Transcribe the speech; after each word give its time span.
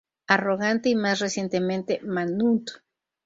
Arrogante" 0.25 0.89
y 0.89 0.95
más 0.95 1.19
recientemente 1.19 1.99
"Manhunt". 2.01 2.71